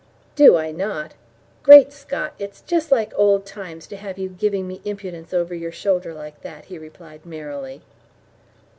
[0.35, 1.13] "Do I not?
[1.61, 5.71] Great Scot, it's just like old times to have you giving me impudence over your
[5.71, 7.83] shoulder like that!" he replied merrily.